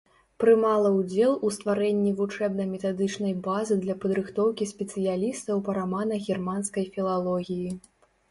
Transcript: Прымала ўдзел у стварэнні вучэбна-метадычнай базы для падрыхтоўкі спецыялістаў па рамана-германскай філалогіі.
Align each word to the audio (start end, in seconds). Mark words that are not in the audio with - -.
Прымала 0.43 0.89
ўдзел 0.93 1.33
у 1.47 1.51
стварэнні 1.57 2.13
вучэбна-метадычнай 2.21 3.33
базы 3.47 3.77
для 3.83 3.95
падрыхтоўкі 4.05 4.67
спецыялістаў 4.73 5.63
па 5.67 5.71
рамана-германскай 5.81 6.85
філалогіі. 6.97 7.69